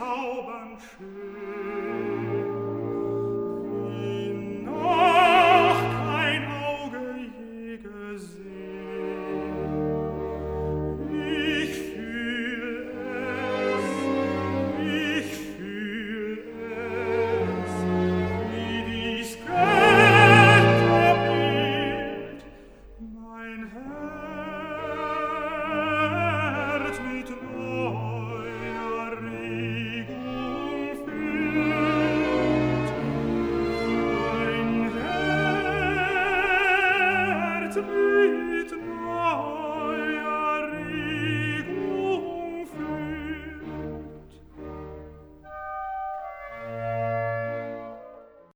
zaubern 0.00 0.78
schön. 0.80 1.39